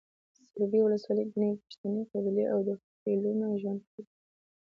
[0.51, 2.59] سروبي ولسوالۍ کې ګڼې پښتنې قبیلې او
[3.01, 4.05] خيلونه ژوند کوي